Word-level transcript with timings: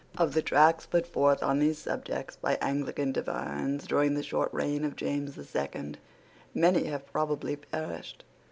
Of 0.17 0.33
the 0.33 0.41
tracts 0.41 0.87
put 0.87 1.05
forth 1.05 1.43
on 1.43 1.59
these 1.59 1.77
subjects 1.77 2.35
by 2.35 2.55
Anglican 2.59 3.11
divines 3.11 3.85
during 3.85 4.15
the 4.15 4.23
short 4.23 4.51
reign 4.51 4.83
of 4.83 4.95
James 4.95 5.35
the 5.35 5.43
Second 5.45 5.99
many 6.55 6.85
have 6.85 7.05
probably 7.05 7.55
perished. 7.55 8.23